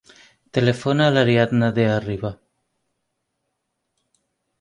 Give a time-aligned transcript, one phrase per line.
[0.57, 2.31] Telefona a l'Ariadna De Arriba.